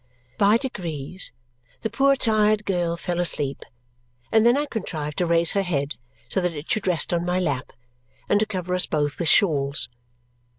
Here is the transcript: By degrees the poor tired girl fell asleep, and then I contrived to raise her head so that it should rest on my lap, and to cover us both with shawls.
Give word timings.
By 0.39 0.57
degrees 0.57 1.31
the 1.81 1.89
poor 1.91 2.15
tired 2.15 2.65
girl 2.65 2.97
fell 2.97 3.19
asleep, 3.19 3.63
and 4.31 4.43
then 4.43 4.57
I 4.57 4.65
contrived 4.65 5.19
to 5.19 5.27
raise 5.27 5.51
her 5.51 5.61
head 5.61 5.93
so 6.27 6.41
that 6.41 6.55
it 6.55 6.71
should 6.71 6.87
rest 6.87 7.13
on 7.13 7.23
my 7.23 7.39
lap, 7.39 7.71
and 8.27 8.39
to 8.39 8.47
cover 8.47 8.73
us 8.73 8.87
both 8.87 9.19
with 9.19 9.27
shawls. 9.27 9.89